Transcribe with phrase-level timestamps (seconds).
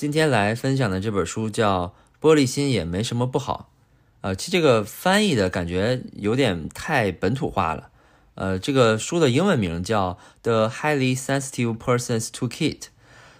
[0.00, 1.94] 今天来分享的这本书叫
[2.26, 3.70] 《玻璃心也没什么不好》。
[4.22, 7.90] 呃，其实这个翻译的感觉有点太本土化了。
[8.34, 12.78] 呃，这个书的英文名叫《The Highly Sensitive Person's Toolkit》，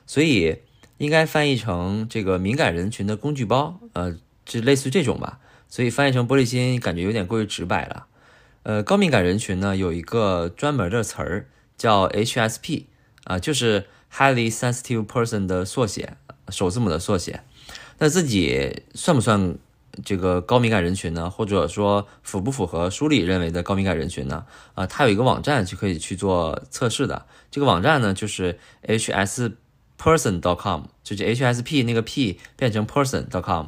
[0.06, 0.58] 所以
[0.98, 3.80] 应该翻译成这个敏感人群的工具包。
[3.94, 5.40] 呃，就类似这种吧。
[5.70, 8.04] 所以翻译成玻璃心感觉有点过于直白了。
[8.64, 11.48] 呃，高敏感人群呢有一个专门的词儿
[11.78, 12.82] 叫 HSP
[13.24, 16.18] 啊，就是 Highly Sensitive Person 的缩写，
[16.50, 17.42] 首字母的缩写。
[17.98, 19.56] 那自己算不算？
[20.04, 24.46] 这个高敏感人群呢，或者说符不符合书里认为的高敏感人群呢？
[24.74, 27.26] 啊，它有一个网站就可以去做测试的。
[27.50, 33.66] 这个网站呢，就是 hsperson.com，就是 hsp 那个 p 变成 person.com。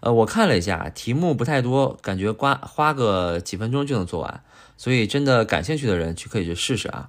[0.00, 4.44] 呃，我看了一下，题目不太多，感觉花花个几分钟就能做完，
[4.76, 7.08] 所以真的感兴趣的人去可以去试试啊。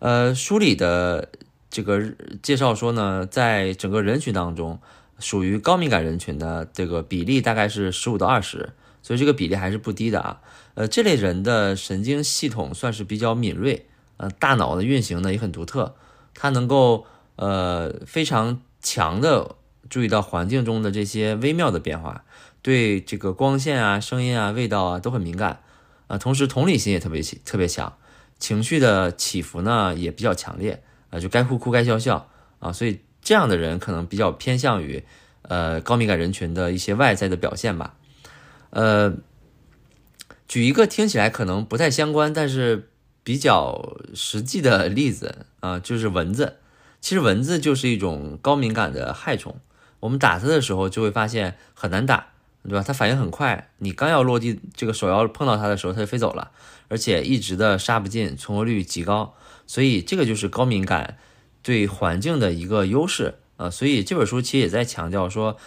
[0.00, 1.28] 呃，书里的
[1.70, 2.02] 这个
[2.42, 4.80] 介绍说呢，在整个人群当中。
[5.22, 8.70] 属于高敏感人群的这个比例大概是十五到二十，
[9.02, 10.40] 所以这个比例还是不低的啊。
[10.72, 15.94] 呃，这类人的神经系统算是比较敏锐，呃，大脑的运行呢也很独特，
[16.32, 17.04] 它能够
[17.36, 19.56] 呃非常强的
[19.90, 22.24] 注意到环境中的这些微妙的变化，
[22.62, 25.60] 对这个光线啊、声音啊、味道啊都很敏感
[26.06, 26.16] 啊。
[26.16, 27.98] 同时同理心也特别特别强，
[28.38, 33.00] 情绪的起伏呢也比较强烈啊，就该哭哭该笑笑啊，所以。
[33.22, 35.04] 这样的人可能比较偏向于，
[35.42, 37.94] 呃，高敏感人群的一些外在的表现吧。
[38.70, 39.12] 呃，
[40.48, 42.88] 举一个听起来可能不太相关，但是
[43.22, 46.56] 比较实际的例子啊，就是蚊子。
[47.02, 49.60] 其实蚊子就是一种高敏感的害虫。
[50.00, 52.28] 我们打它的时候就会发现很难打，
[52.62, 52.82] 对吧？
[52.82, 56.52] 它反应很快，你刚要落地，这个手要碰到它的时候，它就飞走了，
[56.88, 59.34] 而且一直的杀不尽，存活率极高。
[59.70, 61.18] 所以这个就是高敏感。
[61.62, 65.58] 对环境的一个优势啊，所以这本书其实也在强调说，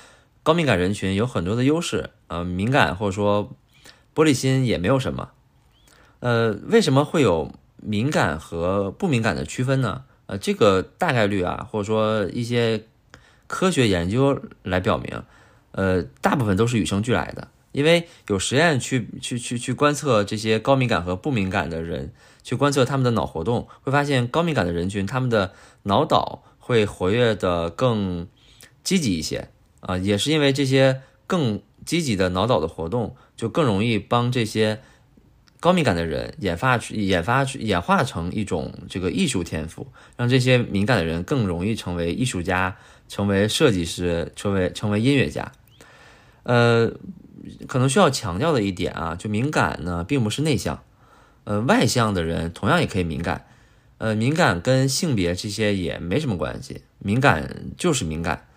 [0.41, 3.51] 高敏感人群有很多的优势啊，敏感或者说
[4.15, 5.29] 玻璃心也没有什么。
[6.19, 10.03] 呃，为什么会有敏感和不敏感的区分呢？
[10.25, 12.85] 呃，这个大概率啊，或者说一些
[13.45, 15.21] 科学研究来表明，
[15.73, 17.49] 呃，大部分都是与生俱来的。
[17.71, 28.27] 因为有实验去去去去观测这些高敏感和不敏感的人，去观测他们的脑活动，会发现高敏感的人群他们的脑岛会活跃的更
[28.83, 29.49] 积极一些
[29.79, 34.81] 啊，也是因为这些更积极的脑岛的活动，就更容易帮这些
[35.59, 39.87] 高敏感的人研发出研发出演化成一种这个艺术天赋，
[40.17, 42.77] 让这些敏感的人更容易成为艺术家，
[43.07, 45.51] 成为设计师，成为成为音乐家，
[46.43, 46.93] 呃。
[47.67, 50.81] 可能需要强调的一点啊，就敏感呢，并不是内向，
[51.45, 53.45] 呃，外向的人同样也可以敏感，
[53.97, 58.47] 呃，敏感跟性别这些也没什么关系，敏感就是敏感。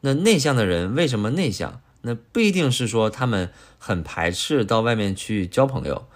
[0.00, 1.80] 那内向的人为什么内向？
[2.02, 6.06] 那不一定是说他们很排斥到外面去交朋友，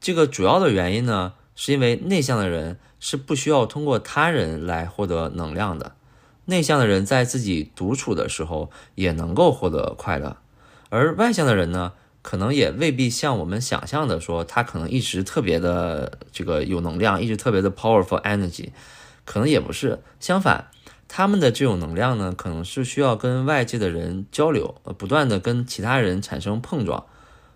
[0.00, 5.96] 这个主要的原因呢，是因为内向的人是不需要通过他人来获得能量的，
[6.44, 10.36] 内向的人在自己独处的时候也能够获得快乐。
[10.88, 11.94] 而外向的人呢，
[12.28, 18.68] 可能也未必像我们想象的说，他可能一直特别的这个有能量，一直特别的 powerful energy，
[19.24, 20.02] 可能也不是。
[20.20, 20.68] 相反，
[21.08, 27.06] 他们的这种能量呢，可能是需要跟外界的人交流，呃，不断的跟其他人产生碰撞，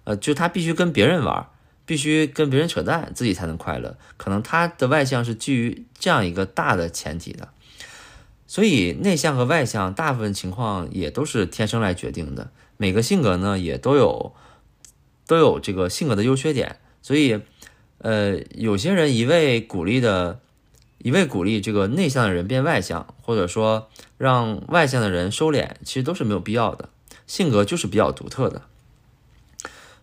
[0.04, 1.48] 呃，就他必须跟别人玩，
[1.84, 3.98] 必须跟别人扯淡，自己才能快乐。
[4.16, 7.50] 可能他的外向是基于这样一个大的前提的。
[8.46, 12.50] 所以，内向和外向大部分情况也都是天生来决定的。
[12.78, 14.34] 每个性格呢，也都有
[15.32, 17.40] 都有这个性格的优缺点，所以，
[17.96, 20.40] 呃，有些人一味鼓励的，
[20.98, 23.88] 一味鼓励这个内向的人变外向，或者说
[24.18, 26.90] 让外向的人收敛，其实都是没有必要的。
[27.26, 28.60] 性格就是比较独特的。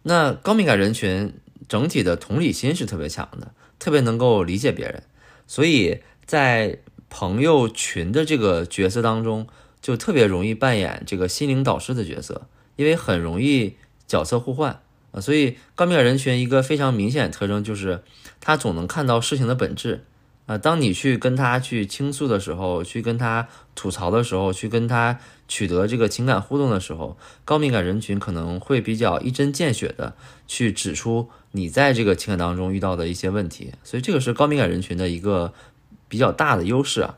[0.02, 1.36] 那高敏感人群
[1.68, 5.04] 整体的同理心是特别强的，特别能够理解别人，
[5.46, 9.46] 所以在朋友群的这个角色当中，
[9.80, 12.48] 就特别容易扮演这个心灵导师的角色。
[12.78, 13.76] 因为很容易
[14.08, 18.04] 角色互换啊，所以高敏感人群一个非常明显的特征就是，
[18.40, 20.06] 他总能看到事情的本质
[20.46, 20.58] 啊。
[20.58, 30.16] 当你去跟他去倾诉的时候，去跟他吐槽的时候，去跟他取得这个情感互动的时候，高敏感人群可能会比较一针见血的
[30.48, 35.54] 去指出你在这个情感当中遇到的一些问题，所以这个是高敏感人群的一个
[36.08, 37.18] 比较大的优势啊。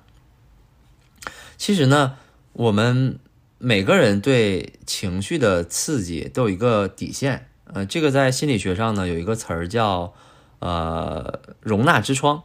[1.57, 2.17] 其实呢，
[2.53, 3.19] 我们。
[3.63, 10.13] 每个人对情绪的刺激都有一个底线，呃，这个在心理学上呢有一个词儿叫
[10.59, 12.43] 呃容纳之窗，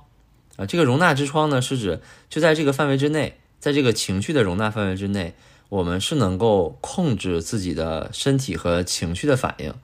[0.56, 5.34] 啊，这个容纳之窗呢是指就在这个范围之内，在这个情绪的容纳范围之内，
[5.69, 9.75] 我们是能够控制自己的身体和情绪的反应，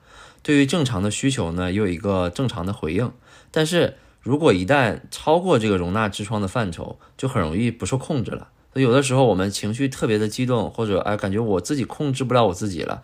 [0.41, 3.11] 对于正常的需求呢，有一个正常的回应。
[3.51, 8.47] 但是如果一旦超过这个容纳之窗的范畴，就很容易不受控制了。
[8.75, 13.03] 有的时候我们情绪特别的激动，或者哎感觉我自己控制不了我自己了，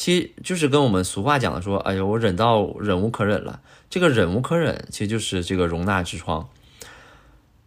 [0.00, 3.60] 其实就是跟我们俗话讲的说，哎呀我忍到忍无可忍了。
[3.90, 6.48] 这个忍无可忍，其实就是这个容纳之窗。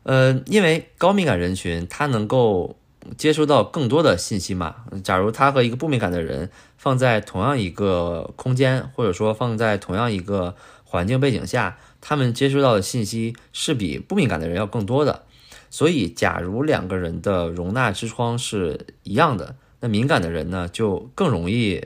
[0.01, 2.75] 呃，因为高敏感人群他能够
[3.17, 4.77] 接收到更多的信息嘛。
[5.03, 15.25] 假如他和一个不敏感的人放在同样一个空间，或者说放在同样一个环境背景下，他们接收到的信息是比不敏感的人要更多的。
[15.69, 21.85] 所以，假如两个人的容纳之窗是一样的，那敏感的人呢，就更容易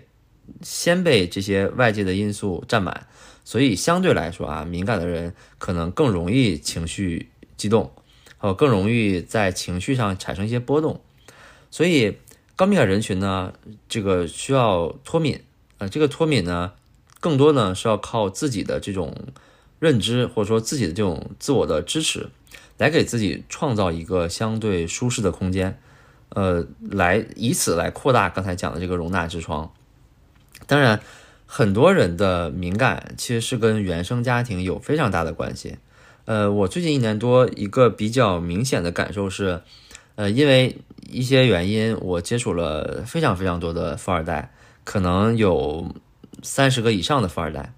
[0.62, 3.08] 先被这些外界的因素占满。
[3.44, 7.92] 所以，相对来说啊，敏感的人可能更容易情绪激动，
[8.40, 11.02] 呃，更容易在情绪上产生一些波动。
[11.72, 12.18] 所以，
[12.56, 13.54] 高敏感人群呢，
[13.88, 15.42] 这个需要脱敏，
[15.78, 16.74] 呃，这个脱敏呢，
[17.20, 19.16] 更多呢是要靠自己的这种
[19.80, 22.30] 认知，或者说自己的这种自我的支持。
[22.78, 25.80] 来给自己创造一个相对舒适的空间，
[26.30, 29.74] 呃，来以此来扩大刚才讲的这个容纳之窗。
[30.66, 31.00] 当然，
[31.46, 35.78] 很多人的敏感其实是跟原生家庭有非常大的关系。
[36.26, 39.62] 呃，我最近一年多一个比较明显的感受是，
[40.16, 40.78] 呃，因为
[41.10, 44.52] 一些原因，我接触了非常非常多的富二代，
[44.84, 45.96] 可能有
[46.44, 47.72] 三十个以上的富二代。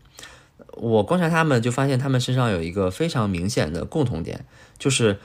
[0.74, 4.46] 我观察他们，就发现他们身上有一个非常明显的共同点，
[4.80, 5.20] 就是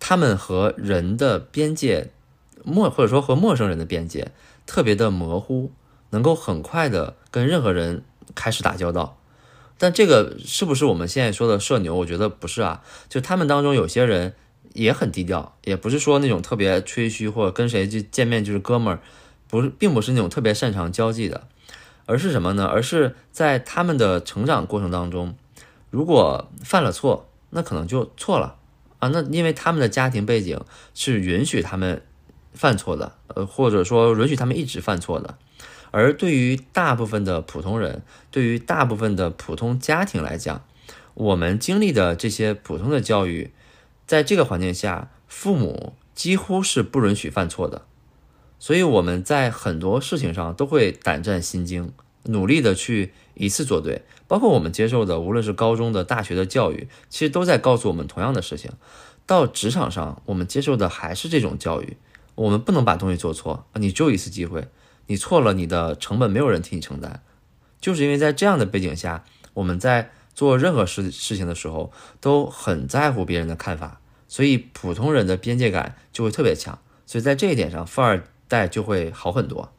[0.00, 2.10] 他们和人的边界
[2.64, 4.32] 陌，或者说和陌生人的边界
[4.66, 5.70] 特别的模糊，
[6.14, 8.04] 能够很快的跟任何人
[8.36, 9.18] 开始打交道。
[9.76, 11.96] 但这个是不是我们现在说的社牛？
[11.96, 12.82] 我觉得不是啊。
[13.08, 14.34] 就他们当中有些人
[14.72, 19.00] 也很低调，也不是说那种特别吹嘘或者跟谁就见面就是哥们儿，
[19.48, 21.48] 不是，并不是那种特别擅长交际的。
[22.06, 22.66] 而是什么呢？
[22.66, 25.34] 而是在他们的成长过程当中，
[25.90, 28.56] 如果犯了错，那可能就错了
[29.00, 29.08] 啊。
[29.08, 30.60] 那因为他们的家庭背景
[30.94, 32.00] 是允许他们
[32.52, 35.36] 犯错的，呃，或者说允许他们一直犯错的。
[35.96, 38.02] 而对于大部分的普通人，
[38.32, 40.64] 对于大部分的普通家庭来讲，
[41.14, 43.52] 我们经历的这些普通的教育，
[44.04, 47.82] 在这个环境下，父母几乎是不允许犯错的。
[48.58, 51.92] 所以我们在很多事情上都会胆战心惊，
[52.24, 54.02] 努力的去一次做对。
[54.26, 58.72] 包括我们接受的，无论是高中的、大学的教育，其实都在告诉我们同样的事情。
[59.26, 61.96] 到职场上，我们接受的还是这种教育。
[62.34, 64.66] 我们不能把东西做错，你只有一次机会，
[65.06, 67.22] 你错了，你的成本没有人替你承担。
[67.80, 76.78] 就是因为在这样的背景下，我们在做任何事事情的时候都很在乎别人的看法，所以普通人的边界感就会特别强。
[77.06, 79.70] 所以在这一点上，富二代就会好很多，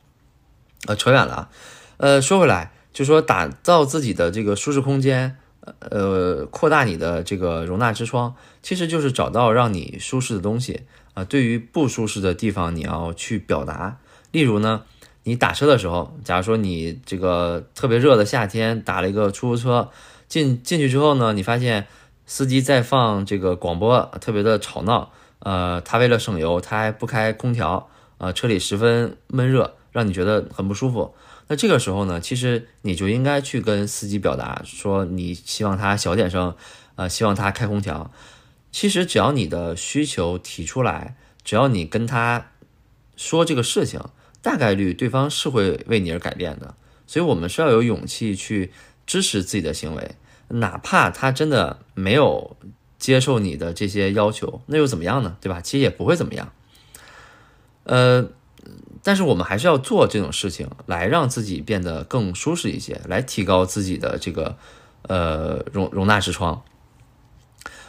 [0.86, 1.50] 呃，扯远了啊，
[1.98, 5.38] 呃，说回来，就说打造自己的这个舒适空间，
[5.80, 10.84] 呃，扩大你的这个容纳之窗，其实就是找到让你舒适的东西
[11.16, 11.24] 啊。
[11.26, 13.98] 对于不舒适的地方，你要去表达。
[14.32, 14.84] 例如呢，
[15.26, 19.92] 你打车的时候，假如说你这个特别热的夏天打了一个出租车，
[20.28, 21.86] 进进去之后呢，你发现
[22.26, 27.90] 司机在放这个广播，特别的吵闹，呃，他为了省油，他还不开空调。
[28.18, 31.14] 啊，车里十分闷热，让你觉得很不舒服。
[31.50, 36.56] 那这个时候呢，其实你就应该去跟司机表达说，你希望他小点声，
[36.96, 38.10] 啊，希望他开空调。
[38.72, 42.52] 其实只要你的需求提出来，只要你跟他
[43.18, 44.00] 说这个事情，
[44.46, 46.76] 大概率对方是会为你而改变的。
[47.08, 48.72] 所以，我们是要有勇气去
[49.08, 50.12] 支持自己的行为，
[50.50, 52.56] 哪怕他真的没有
[53.00, 55.36] 接受你的这些要求，那又怎么样呢？
[55.42, 55.62] 对吧？
[55.62, 56.52] 其实也不会怎么样。
[57.86, 58.30] 呃，
[59.02, 64.58] 但是我们还是要做这种事情，来让自己变得更舒适一些，来提高自己的这个
[65.02, 66.62] 呃容容纳之窗。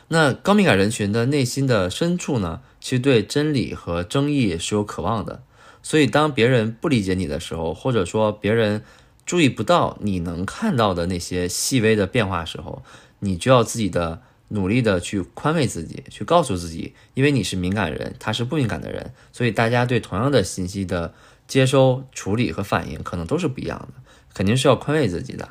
[0.08, 5.42] 那高敏感人群的内心的深处呢，其实对真理和争议是有渴望的。
[5.86, 8.82] 所以当别人不理解你的时候，或者说别人
[9.24, 12.82] 注意不到你能看到的那些细微的变化时候，
[13.20, 14.22] 你就要自己的。
[14.48, 21.12] 努力的去宽慰自己，去告诉自己，因为你是敏感人，他是不敏感的人，所以大家对同样的信息的
[21.48, 24.00] 接收、处理和反应可能都是不一样的，
[24.32, 25.48] 肯定是要宽慰自己的。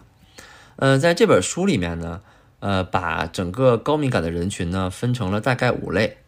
[0.77, 2.21] 呃，在这本书里面呢，
[2.61, 6.19] 呃，把整个高敏感的人群呢分成了大概五类。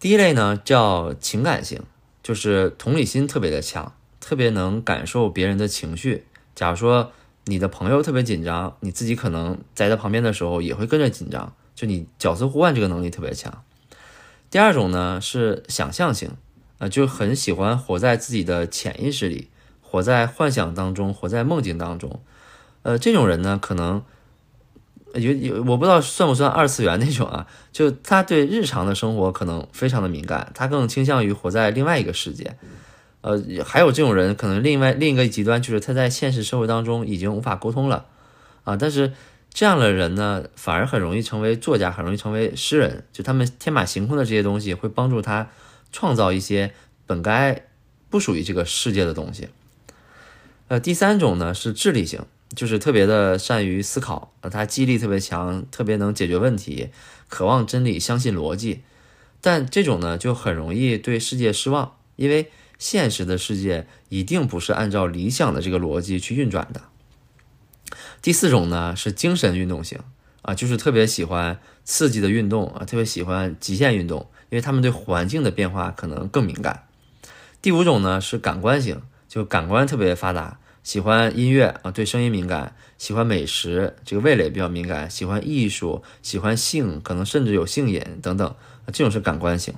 [0.00, 1.80] 第一类呢叫情感型，
[2.26, 6.24] 就是同理心特别的强，特别能感受别人的情绪。
[6.54, 7.12] 假如说。
[7.48, 13.62] 你的朋友特别紧张，你自己可能在他旁边的时候也会跟着紧张，就你角色互换这个能力特别强。
[14.50, 16.32] 第二种呢是想象型，
[16.78, 19.48] 啊，就很喜欢活在自己的潜意识里，
[19.80, 22.20] 活在幻想当中，活在梦境当中。
[22.82, 24.02] 呃，这种人呢，可能
[25.18, 27.46] 有有，我不知道算不算二次元那种啊？
[27.72, 32.56] 就他对日常的生活可能非常的敏感，他更倾向于活在另外一个世界。
[33.22, 38.06] 呃，还有这种人，可能另外另一个极端就是他在现实社会当中已经无法沟通了
[38.62, 38.76] 啊。
[38.76, 39.12] 但是
[39.52, 43.04] 这样的人呢，反而很容易成为作家，很容易成为诗人。
[43.12, 45.48] 就他们天马行空的这些东西，会帮助他
[45.90, 46.72] 创造一些
[47.06, 47.62] 本该
[48.10, 49.48] 不属于这个世界的东西。
[50.68, 52.20] 呃，第三种呢是智力型，
[52.54, 56.90] 就是特别的善于思考，呃，他记忆力特别强，特别能解决问题，
[57.28, 58.82] 渴望真理，相信逻辑。
[59.40, 62.50] 但这种呢就很容易对世界失望，因为。
[62.78, 66.82] 现实的世界一定不是按照理想的这个逻辑去运转的。
[68.20, 69.98] 第四种呢是精神运动型
[70.42, 76.86] 啊，就是特别喜欢刺激的运动啊，特别喜欢极限运动，因为他们对环境的变化可能更敏感。
[77.62, 88.54] 第五种呢是感官型，就感官特别发达，喜欢音乐啊，对声音敏感，喜欢美食，这个味蕾比较敏感，喜欢艺术，喜欢性，可能甚至有性瘾等等，
[88.92, 89.74] 这种是感官型。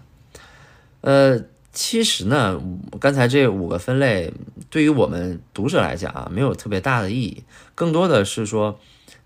[1.01, 1.41] 呃。
[1.71, 2.61] 其实呢，
[2.99, 4.33] 刚才这五个分类
[4.69, 8.81] 对于我们读者来讲啊，没有特别大的意义，更多的是说，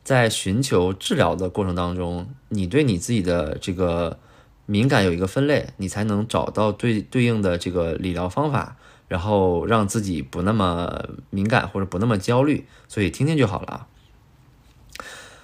[0.04, 4.18] 在寻求治疗的过程当中，你对你自己的这个
[4.66, 8.76] 敏感有一个分类，你才能找到对对应的这个理疗方法，
[9.12, 12.66] 然后让自己不那么敏感或者不那么焦虑。
[12.88, 13.86] 所以听听就好了。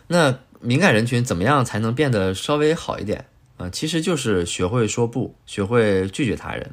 [0.06, 3.26] 那敏感人群怎么样才能变得稍微好一点
[3.58, 3.68] 啊？
[3.68, 6.70] 其实就是学会说不，学会拒绝他人。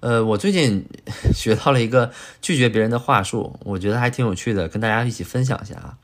[0.00, 0.84] 呃，我最近
[1.32, 2.10] 学到了一个
[2.42, 5.98] 拒绝别人的话术，我觉得还挺有趣的，跟大家一起分享一下啊。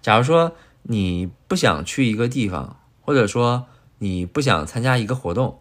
[0.00, 3.66] 假如说你不想去一个地方，或者说
[3.98, 5.60] 你不想参加一个活动，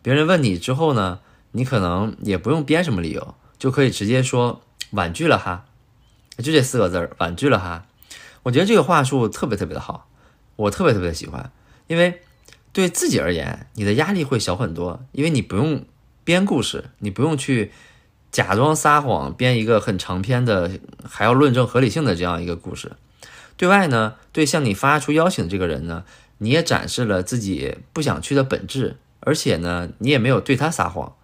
[0.00, 1.18] 别人问你之后呢，
[1.52, 5.64] 你可能也不用编什么理由，就可以直接说婉拒了哈，
[6.38, 7.86] 就这四个字儿，婉拒了哈。
[8.42, 10.08] 我觉得这个话术特别特别的好，
[10.56, 11.50] 我特别特别的喜欢，
[11.86, 12.20] 因为
[12.72, 15.84] 对自己而言，你的压力会小很多，因为你不用。
[16.24, 17.72] 编故事，你不用去
[18.30, 20.70] 假装撒谎，编一个很长篇的，
[21.04, 22.92] 还要论证合理性的这样一个故事。
[23.56, 26.04] 对外呢，对向你发出邀请的这个人呢，
[26.38, 31.16] 你也展示了自己不想去的本质，而且呢，你也没有对他撒谎，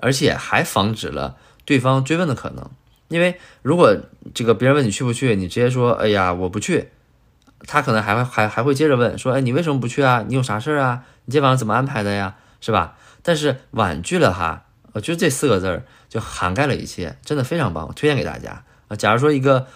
[0.00, 2.70] 而且还防止了对方追问的可能。
[3.08, 3.96] 因为如果
[4.34, 6.88] 这个别人问你去不去，你直接说，哎呀，我不去，
[7.60, 10.24] 他可能还会还还会接着问说，哎，你为什么不去啊？
[10.26, 11.04] 你有啥事儿啊？
[11.24, 12.36] 你今天晚上怎么安排的呀？
[12.60, 12.96] 是吧？
[13.22, 18.96] 但是婉拒了哈，呃，就这四个字儿就涵盖了一切，真的非常棒，推荐给大家啊。
[18.96, 19.66] 假如说一个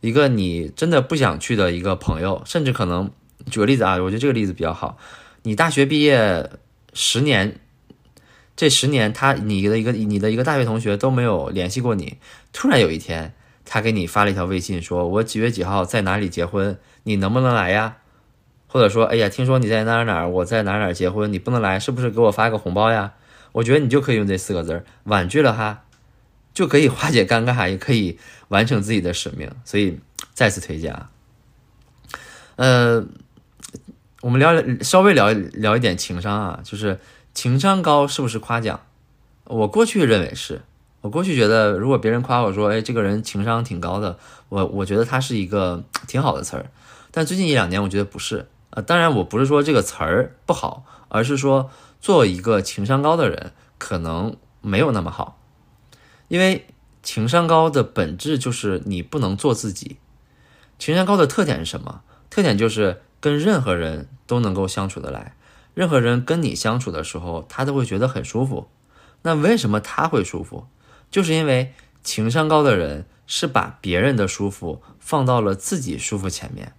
[0.00, 3.10] 一个你真的不想去的一个朋友，甚至可能
[3.50, 4.98] 举个例子啊，我觉得这个例子比较好。
[5.42, 6.50] 你大学毕业
[6.92, 7.58] 十年，
[8.56, 12.16] 这十年他你的一个你的一个大学同学都没有联系过你，
[12.52, 13.34] 突然有一天
[13.64, 17.98] 他给你发了一条微信，说我几月几号在哪里结婚，你能不能来呀？
[18.68, 23.12] 或者说，哎呀，听说你在哪儿哪儿，我在哪哪儿结婚，你不能来，是不是给我发个红包呀？
[23.52, 25.84] 我觉得你就可以用这四个字儿，婉拒了哈，
[26.52, 29.50] 就可以化解尴尬，也可以完成自己的使命。
[29.64, 29.98] 所以
[30.34, 31.10] 再次推荐啊。
[32.56, 33.06] 呃，
[34.20, 36.98] 我们聊稍微聊聊一点情商啊，就是
[37.36, 38.80] 情商高是不是夸奖？
[39.44, 40.62] 我过去认为是，
[41.02, 46.70] 我过去觉得如果别人夸我说，哎，这个人情商挺高的，我我觉得他是一个 挺好的词儿。
[47.10, 48.48] 但最近一两年，我觉得不是。
[48.70, 55.38] 呃，当然我不是说这个词儿不好，而是说做一个情商高的人，可能没有那么好，
[56.28, 56.66] 因为
[57.02, 59.98] 情商高的本质就是你不能做自己。
[60.78, 62.00] 情商高的特点是什么？
[62.30, 65.35] 特点就是跟任何人都能够相处得来，
[65.76, 68.66] 任何人跟你相处的时候，他都会觉得很舒服。
[69.22, 70.66] 那为什么他会舒服？
[71.10, 76.72] 就是因为情商高的人是把别人的舒服放到了自己舒服前面，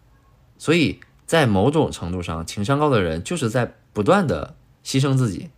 [0.57, 0.99] 所以。
[1.27, 5.49] 在某种程度上，情商高的人就是在不断的牺牲自己。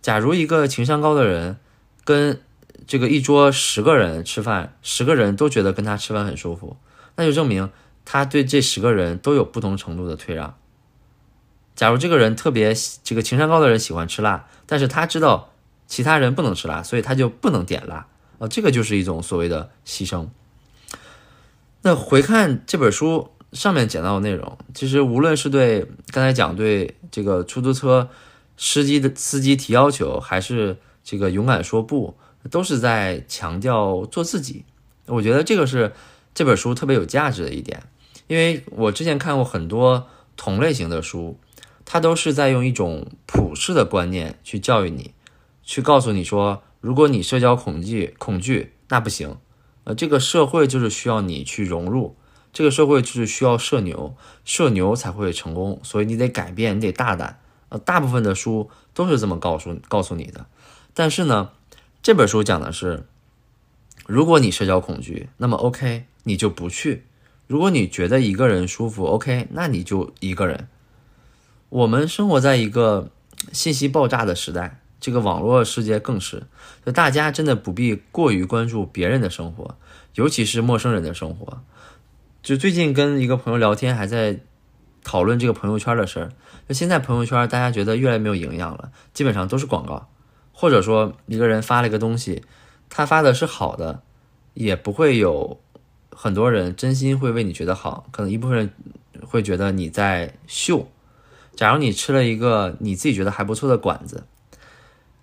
[0.00, 1.56] 假如一个情商高的人
[2.04, 2.40] 跟
[2.86, 6.76] 这个一桌十个人吃饭，十个人都觉得跟他吃饭很舒服，
[7.16, 7.72] 那就证明
[8.04, 10.56] 他对这十个人都有不同程度的退让。
[11.78, 15.52] 假如这个人特别这个情商高的人喜欢吃辣，但是他知道
[15.86, 18.08] 其他人不能吃辣，所以他就不能点辣
[18.40, 20.26] 啊，这个就是一种所谓的牺牲。
[21.82, 23.30] 那回看这本书。
[23.54, 25.80] 上面讲到的内容，其实无论是对
[26.10, 28.10] 刚才讲对这个出租车
[28.58, 32.14] 司机的司机提要求，还是这个勇敢说不，
[32.50, 34.66] 都是在强调做自己。
[35.06, 35.94] 我觉得这个是
[36.34, 37.82] 这本书特别有价值的一点，
[38.26, 40.06] 因为我之前看过很多
[40.36, 41.38] 同类型的书，
[41.90, 45.14] 他都是在用一种普世的观念去教育你，
[45.62, 49.38] 去告诉你说，如果你社交恐惧恐惧，那不行。
[49.84, 52.14] 呃，这个社会就是需要你去融入，
[52.52, 54.14] 这个社会就是需要社牛，
[54.44, 57.40] 社牛才会成功，所以你得改变，你得大胆。
[57.70, 60.44] 呃，大部分的书都是这么告诉告诉你的。
[60.92, 61.52] 但是呢，
[62.02, 63.06] 这本书讲的是，
[64.06, 67.04] 如果你社交恐惧，那么 OK，你就不去；
[67.46, 70.68] 如果你觉得一个人舒服，OK，那你就一个人。
[71.70, 73.10] 我们生活在一个
[73.52, 74.80] 信息爆炸的时代。
[75.00, 76.42] 这个网络世界更是，
[76.84, 79.76] 就大家真的不必过于关注别人的生活，
[80.14, 81.62] 尤其是陌生人的生活。
[82.42, 84.40] 就最近跟一个朋友聊天，还在
[85.04, 86.32] 讨论这个朋友圈的事儿。
[86.68, 90.08] 就现在朋友圈，大家觉得越来越没有营养了，基本上都是广告，
[90.52, 92.42] 或者说一个人发了一个东西，
[92.90, 94.02] 他发的是好的，
[94.54, 95.60] 也不会有
[96.10, 98.72] 很多人真心会为你觉得好，可能一部分人
[99.24, 100.88] 会觉得你在秀。
[101.58, 104.28] 假如你吃了一个你自己觉得还不错的馆子。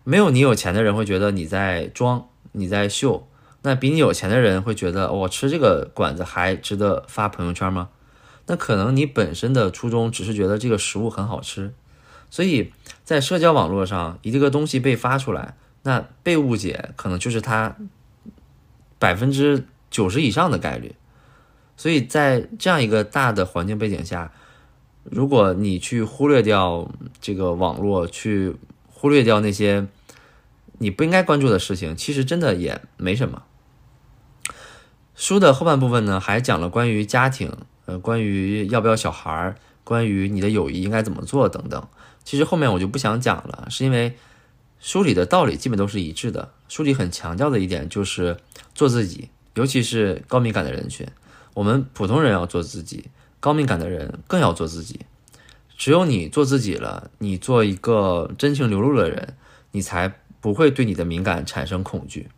[0.04, 3.26] 没有你有钱的人会觉得你在装，你在秀。
[3.62, 7.88] 那比你有钱的人会觉得我吃这个馆子还值得发朋友圈吗？
[8.48, 11.74] 那可能你本身的初衷只是觉得这个食物很好吃。
[12.30, 12.74] 所以
[13.06, 17.78] 在社交网络上，一个东西被发出来，那被误解可能就是它
[19.00, 20.96] 百分之九十以上的概率。
[21.78, 24.34] 所以在这样一个大的环境背景下，
[25.10, 28.56] 如果你去忽略掉这个网络，去
[28.88, 29.88] 忽略掉那些。
[30.78, 33.44] 你不应该关注的事情，其实真的也没什么。
[35.16, 37.50] 书的后半部分呢，还讲了关于家庭，
[37.86, 41.88] 呃，关于要不要小孩儿，关于你的友谊应该怎么做等等。
[42.26, 44.18] 其实后面我就不想讲了，是因为
[44.82, 46.52] 书里的道理基本都是一致的。
[46.68, 48.36] 书里很强调的一点就是
[48.74, 51.08] 做自己，尤其是高敏感的人群，
[51.54, 53.06] 我们普通人要做自己，
[53.40, 55.02] 高敏感的人更要做自己。
[55.78, 59.36] 只有你做自己了，你做一个真情流露的人，
[59.72, 60.16] 你才。
[60.42, 62.30] 不会对你的敏感产生恐惧。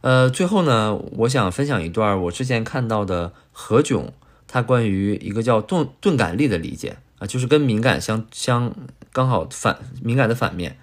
[0.00, 4.10] 呃，最后呢，我想分享一段我之前看到的何炅
[4.46, 8.72] 他关于一个叫钝钝感力的理解啊，就是跟敏感相相
[9.12, 10.78] 刚好反敏感的反面。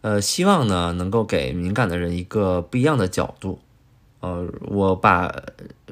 [0.00, 3.60] 呃，希望呢能够给敏感的人一个不一样的角度。
[4.18, 5.32] 呃，我把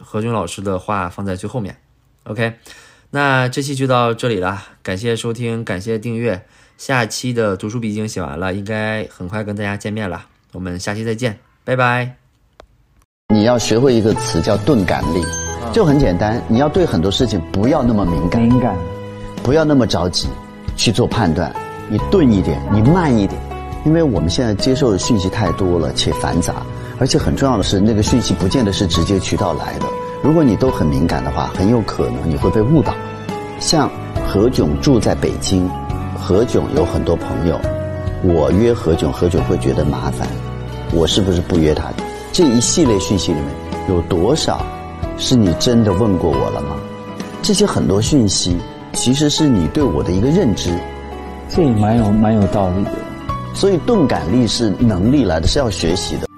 [0.01, 1.81] 何炅老师的话放在最后面。
[2.29, 2.53] OK，
[3.11, 6.39] 那这期就到这里了，感谢收听，感谢订阅。
[6.77, 10.27] 下期的读书笔记写完了，应该很快跟大家见面了。
[10.53, 12.15] 我们下期再见，拜拜。
[13.35, 15.25] 你要学会一个词叫钝感力，
[15.73, 16.43] 就很简单。
[16.49, 18.77] 你要对很多事情不要那么敏感，敏感，
[19.43, 20.29] 不要那么着急
[20.77, 21.51] 去做判断。
[21.89, 23.41] 你钝一点，你慢一点，
[23.87, 26.63] 因为我们现在接受的讯息太多了且繁杂，
[27.01, 29.87] 而且很重要的是，那个讯息不见得是直接渠道来的。
[30.23, 32.95] 如果你都很敏感的话，很有可能你会被误导。
[33.61, 33.91] 像
[34.27, 35.69] 何炅住在北京。
[36.21, 37.59] 何炅有很多朋友，
[38.23, 40.29] 我约何炅，何炅会觉得麻烦，
[40.93, 41.91] 我是不是不约他？
[42.33, 43.49] 这一系列讯息里面
[43.89, 44.61] 有多少
[45.17, 46.77] 是你真的问过我了吗？
[47.41, 48.59] 这些很多讯息
[48.93, 50.71] 其实是你对我的一个认知，
[51.49, 52.91] 这也蛮有蛮有道理的。
[53.55, 56.29] 所以钝感力是能力来的，是要学习的。